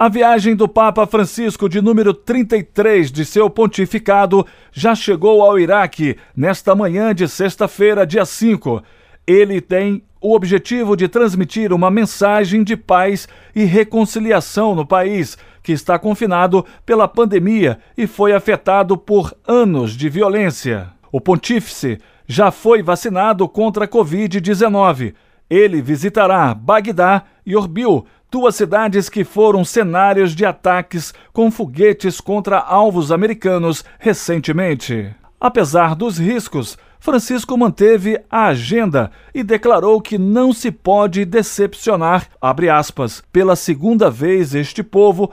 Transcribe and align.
A 0.00 0.08
viagem 0.08 0.54
do 0.54 0.68
Papa 0.68 1.04
Francisco, 1.08 1.68
de 1.68 1.82
número 1.82 2.14
33 2.14 3.10
de 3.10 3.24
seu 3.24 3.50
pontificado, 3.50 4.46
já 4.70 4.94
chegou 4.94 5.42
ao 5.42 5.58
Iraque 5.58 6.16
nesta 6.36 6.72
manhã 6.72 7.12
de 7.12 7.26
sexta-feira, 7.26 8.06
dia 8.06 8.24
5. 8.24 8.80
Ele 9.26 9.60
tem 9.60 10.04
o 10.20 10.36
objetivo 10.36 10.96
de 10.96 11.08
transmitir 11.08 11.72
uma 11.72 11.90
mensagem 11.90 12.62
de 12.62 12.76
paz 12.76 13.26
e 13.56 13.64
reconciliação 13.64 14.72
no 14.72 14.86
país, 14.86 15.36
que 15.64 15.72
está 15.72 15.98
confinado 15.98 16.64
pela 16.86 17.08
pandemia 17.08 17.80
e 17.96 18.06
foi 18.06 18.32
afetado 18.32 18.96
por 18.96 19.34
anos 19.48 19.96
de 19.96 20.08
violência. 20.08 20.90
O 21.10 21.20
pontífice 21.20 21.98
já 22.24 22.52
foi 22.52 22.84
vacinado 22.84 23.48
contra 23.48 23.84
a 23.84 23.88
Covid-19. 23.88 25.14
Ele 25.50 25.82
visitará 25.82 26.54
Bagdá 26.54 27.24
e 27.44 27.56
Orbil 27.56 28.06
duas 28.30 28.56
cidades 28.56 29.08
que 29.08 29.24
foram 29.24 29.64
cenários 29.64 30.34
de 30.34 30.44
ataques 30.44 31.14
com 31.32 31.50
foguetes 31.50 32.20
contra 32.20 32.58
alvos 32.58 33.10
americanos 33.10 33.82
recentemente. 33.98 35.14
Apesar 35.40 35.94
dos 35.94 36.18
riscos, 36.18 36.76
Francisco 37.00 37.56
manteve 37.56 38.20
a 38.28 38.46
agenda 38.46 39.12
e 39.32 39.44
declarou 39.44 40.00
que 40.00 40.18
não 40.18 40.52
se 40.52 40.72
pode 40.72 41.24
decepcionar, 41.24 42.26
aspas, 42.68 43.22
pela 43.32 43.54
segunda 43.54 44.10
vez 44.10 44.52
este 44.54 44.82
povo, 44.82 45.30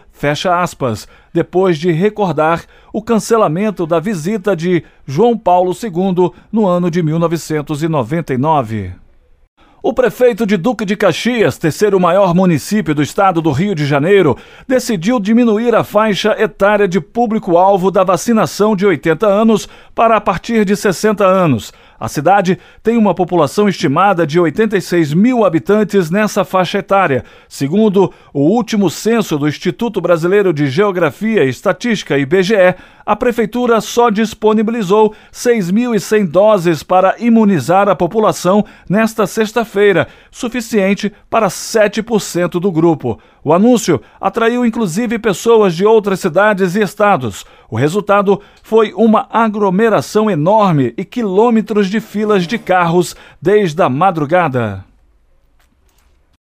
aspas, 0.54 1.08
depois 1.34 1.80
de 1.80 1.92
recordar 1.92 2.66
o 2.94 3.02
cancelamento 3.02 3.88
da 3.88 4.00
visita 4.00 4.56
de 4.56 4.84
João 5.06 5.38
Paulo 5.38 5.74
II 5.74 6.32
no 6.52 6.68
ano 6.68 6.92
de 6.92 7.02
1999. 7.02 9.05
O 9.88 9.94
prefeito 9.94 10.48
de 10.48 10.58
Duque 10.58 10.84
de 10.84 10.96
Caxias, 10.96 11.60
terceiro 11.60 12.00
maior 12.00 12.34
município 12.34 12.96
do 12.96 13.04
estado 13.04 13.40
do 13.40 13.52
Rio 13.52 13.76
de 13.76 13.86
Janeiro, 13.86 14.36
decidiu 14.68 15.20
diminuir 15.20 15.76
a 15.76 15.84
faixa 15.84 16.36
etária 16.42 16.88
de 16.88 17.00
público-alvo 17.00 17.92
da 17.92 18.04
vacinação 18.04 18.76
de 18.76 18.84
80 18.84 19.28
anos 19.28 19.70
para 19.94 20.18
a 20.18 20.20
partir 20.20 20.66
de 20.66 20.76
60 20.76 21.24
anos. 21.24 21.72
A 22.00 22.08
cidade 22.08 22.60
tem 22.84 22.98
uma 22.98 23.14
população 23.14 23.70
estimada 23.70 24.28
de 24.28 24.40
86 24.40 25.14
mil 25.14 25.46
habitantes 25.46 26.10
nessa 26.10 26.44
faixa 26.44 26.80
etária. 26.80 27.24
Segundo 27.48 28.12
o 28.34 28.42
último 28.42 28.90
censo 28.90 29.38
do 29.38 29.48
Instituto 29.48 30.02
Brasileiro 30.02 30.54
de 30.54 30.68
Geografia 30.68 31.46
e 31.46 31.50
Estatística, 31.50 32.18
IBGE, 32.18 32.76
a 33.06 33.16
Prefeitura 33.16 33.80
só 33.82 34.10
disponibilizou 34.10 35.14
6.100 35.32 36.28
doses 36.28 36.82
para 36.82 37.16
imunizar 37.20 37.88
a 37.88 37.96
população 37.96 38.66
nesta 38.90 39.28
sexta-feira, 39.28 40.08
suficiente 40.32 41.14
para 41.30 41.48
7% 41.48 42.60
do 42.60 42.72
grupo. 42.72 43.20
O 43.44 43.54
anúncio 43.54 44.02
atraiu 44.20 44.66
inclusive 44.66 45.20
pessoas 45.20 45.76
de 45.76 45.86
outras 45.86 46.20
cidades 46.20 46.76
e 46.76 46.82
estados. 46.82 47.46
O 47.70 47.76
resultado 47.76 48.42
foi 48.64 48.92
uma 48.94 49.28
aglomeração 49.30 50.30
enorme 50.32 50.94
e 50.98 51.06
quilômetros 51.06 51.85
de 51.90 52.00
filas 52.00 52.48
de 52.48 52.58
carros 52.58 53.16
desde 53.42 53.82
a 53.82 53.90
madrugada. 53.90 54.86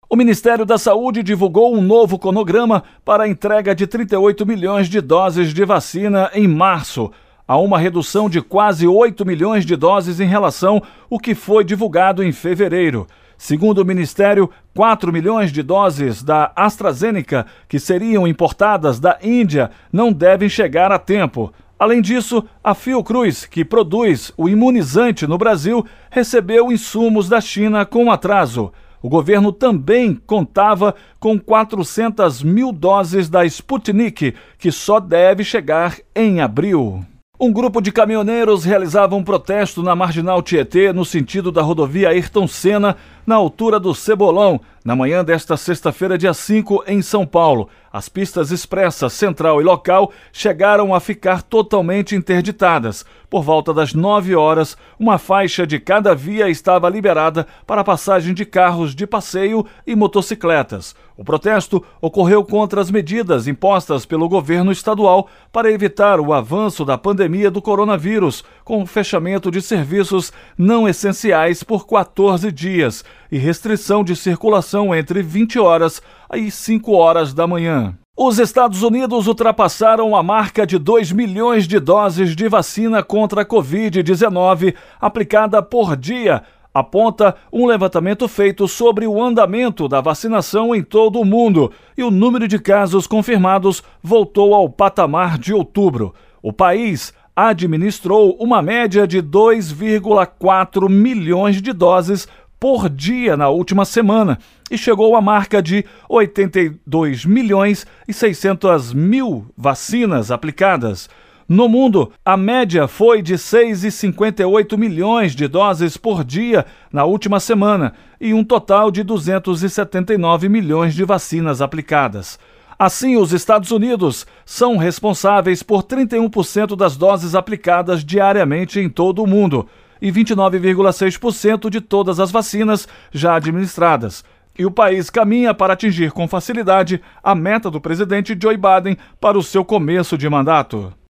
O 0.08 0.16
Ministério 0.16 0.66
da 0.66 0.77
Saúde 0.77 1.22
divulgou 1.22 1.72
um 1.72 1.80
novo 1.80 2.19
cronograma 2.19 2.82
para 3.05 3.22
a 3.22 3.28
entrega 3.28 3.74
de 3.74 3.86
38 3.86 4.44
milhões 4.44 4.88
de 4.88 5.00
doses 5.00 5.55
de 5.55 5.64
vacina 5.64 6.28
em 6.34 6.48
março. 6.48 7.12
Há 7.47 7.56
uma 7.56 7.78
redução 7.78 8.28
de 8.28 8.41
quase 8.41 8.88
8 8.88 9.24
milhões 9.24 9.64
de 9.64 9.77
doses 9.77 10.19
em 10.19 10.27
relação 10.27 10.82
ao 11.08 11.19
que 11.19 11.34
foi 11.34 11.62
divulgado 11.62 12.25
em 12.25 12.32
fevereiro. 12.32 13.06
Segundo 13.38 13.78
o 13.78 13.84
Ministério, 13.84 14.50
4 14.77 15.12
milhões 15.12 15.50
de 15.50 15.62
doses 15.62 16.22
da 16.22 16.52
AstraZeneca, 16.54 17.47
que 17.69 17.78
seriam 17.78 18.27
importadas 18.27 19.00
da 19.00 19.16
Índia, 19.22 19.70
não 19.92 20.12
devem 20.12 20.48
chegar 20.48 20.92
a 20.92 20.98
tempo. 20.98 21.52
Além 21.81 22.03
disso, 22.03 22.45
a 22.62 22.75
Fiocruz, 22.75 23.47
que 23.47 23.64
produz 23.64 24.31
o 24.36 24.50
imunizante 24.50 25.27
no 25.27 25.39
Brasil, 25.39 25.83
recebeu 26.10 26.71
insumos 26.71 27.27
da 27.27 27.41
China 27.41 27.87
com 27.87 28.12
atraso. 28.12 28.71
O 29.00 29.09
governo 29.09 29.50
também 29.50 30.15
contava 30.15 30.94
com 31.19 31.38
400 31.38 32.43
mil 32.43 32.71
doses 32.71 33.31
da 33.31 33.47
Sputnik, 33.47 34.34
que 34.59 34.71
só 34.71 35.00
deve 35.00 35.43
chegar 35.43 35.97
em 36.15 36.43
abril. 36.43 37.03
Um 37.43 37.50
grupo 37.50 37.81
de 37.81 37.91
caminhoneiros 37.91 38.66
realizava 38.66 39.16
um 39.16 39.25
protesto 39.25 39.83
na 39.83 39.97
Marginal 39.97 40.43
Tietê, 40.43 40.93
no 40.93 41.06
sentido 41.06 41.50
da 41.50 41.62
rodovia 41.62 42.10
Ayrton 42.10 42.47
Senna, 42.47 42.99
na 43.27 43.37
altura 43.37 43.81
do 43.81 43.94
Cebolão, 43.94 44.60
na 44.84 44.94
manhã 44.94 45.25
desta 45.25 45.56
sexta-feira, 45.56 46.19
dia 46.19 46.34
5, 46.34 46.84
em 46.87 47.00
São 47.00 47.25
Paulo. 47.25 47.71
As 47.93 48.09
pistas 48.09 48.53
expressas 48.53 49.12
central 49.12 49.61
e 49.61 49.65
local 49.65 50.12
chegaram 50.33 50.95
a 50.95 51.01
ficar 51.01 51.43
totalmente 51.43 52.15
interditadas. 52.15 53.05
Por 53.28 53.43
volta 53.43 53.75
das 53.75 53.93
9 53.93 54.37
horas, 54.37 54.77
uma 54.97 55.19
faixa 55.19 55.67
de 55.67 55.81
cada 55.81 56.15
via 56.15 56.49
estava 56.49 56.89
liberada 56.89 57.49
para 57.67 57.81
a 57.81 57.84
passagem 57.84 58.33
de 58.33 58.45
carros 58.45 58.95
de 58.95 59.09
passeio 59.09 59.67
e 59.84 59.97
motocicletas. 59.97 60.95
O 61.17 61.25
protesto 61.25 61.84
ocorreu 62.01 62.45
contra 62.45 62.81
as 62.81 62.93
medidas 62.93 63.49
impostas 63.49 64.07
pelo 64.07 64.28
governo 64.28 64.71
estadual 64.71 65.28
para 65.53 65.71
evitar 65.71 66.21
o 66.21 66.33
avanço 66.33 66.84
da 66.84 66.97
pandemia 66.97 67.51
do 67.51 67.61
coronavírus, 67.61 68.45
com 68.70 68.86
fechamento 68.86 69.50
de 69.50 69.60
serviços 69.60 70.32
não 70.56 70.88
essenciais 70.88 71.60
por 71.60 71.88
14 71.88 72.53
dias 72.53 73.04
e 73.28 73.36
restrição 73.36 74.04
de 74.04 74.14
circulação 74.14 74.94
entre 74.94 75.22
20 75.25 75.58
horas 75.58 76.00
e 76.32 76.53
5 76.53 76.92
horas 76.92 77.34
da 77.34 77.48
manhã. 77.48 77.98
Os 78.16 78.38
Estados 78.38 78.84
Unidos 78.84 79.26
ultrapassaram 79.26 80.14
a 80.14 80.22
marca 80.22 80.64
de 80.64 80.78
2 80.78 81.10
milhões 81.10 81.66
de 81.66 81.80
doses 81.80 82.36
de 82.36 82.48
vacina 82.48 83.03
contra 83.03 83.42
a 83.42 83.44
Covid-19 83.44 84.76
aplicada 85.00 85.60
por 85.60 85.97
dia, 85.97 86.44
aponta 86.72 87.34
um 87.53 87.66
levantamento 87.66 88.28
feito 88.28 88.69
sobre 88.69 89.04
o 89.04 89.20
andamento 89.20 89.88
da 89.88 90.00
vacinação 90.00 90.72
em 90.72 90.80
todo 90.84 91.19
o 91.19 91.25
mundo 91.25 91.72
e 91.98 92.04
o 92.04 92.10
número 92.12 92.47
de 92.47 92.60
casos 92.60 93.09
confirmados 93.09 93.82
voltou 94.00 94.54
ao 94.54 94.70
patamar 94.70 95.36
de 95.36 95.53
outubro. 95.53 96.14
O 96.42 96.53
país 96.53 97.12
administrou 97.49 98.37
uma 98.39 98.61
média 98.61 99.06
de 99.06 99.23
2,4 99.23 100.89
milhões 100.89 101.61
de 101.61 101.73
doses 101.73 102.28
por 102.59 102.91
dia 102.91 103.37
na 103.37 103.49
última 103.49 103.87
semana 103.87 104.39
e 104.71 104.77
chegou 104.77 105.17
à 105.17 105.21
marca 105.21 105.62
de 105.62 105.84
82 106.09 107.25
milhões 107.25 107.87
e 108.06 108.12
600 108.12 108.93
mil 108.93 109.47
vacinas 109.56 110.31
aplicadas. 110.31 111.09
No 111.49 111.69
mundo, 111.69 112.12
a 112.25 112.37
média 112.37 112.87
foi 112.87 113.23
de 113.23 113.34
6,58 113.34 114.78
milhões 114.78 115.34
de 115.34 115.49
doses 115.49 115.97
por 115.97 116.22
dia 116.22 116.65
na 116.93 117.05
última 117.05 117.41
semana 117.41 117.95
e 118.21 118.33
um 118.33 118.45
total 118.45 118.91
de 118.91 119.03
279 119.03 120.49
milhões 120.49 120.95
de 120.95 121.05
vacinas 121.05 121.61
aplicadas. 121.61 122.39
Assim, 122.82 123.14
os 123.18 123.34
Estados 123.34 123.70
Unidos 123.72 124.26
são 124.42 124.78
responsáveis 124.78 125.62
por 125.62 125.82
31% 125.82 126.74
das 126.74 126.96
doses 126.96 127.34
aplicadas 127.34 128.02
diariamente 128.02 128.80
em 128.80 128.88
todo 128.88 129.22
o 129.22 129.26
mundo 129.26 129.66
e 130.00 130.10
29,6% 130.10 131.68
de 131.68 131.78
todas 131.82 132.18
as 132.18 132.30
vacinas 132.30 132.88
já 133.12 133.34
administradas. 133.34 134.24
E 134.58 134.64
o 134.64 134.70
país 134.70 135.10
caminha 135.10 135.52
para 135.52 135.74
atingir 135.74 136.10
com 136.10 136.26
facilidade 136.26 137.02
a 137.22 137.34
meta 137.34 137.70
do 137.70 137.82
presidente 137.82 138.34
Joe 138.41 138.56
Biden 138.56 138.97
para 139.20 139.36
o 139.36 139.42
seu 139.42 139.62
começo 139.62 140.16
de 140.16 140.26
mandato. 140.26 140.91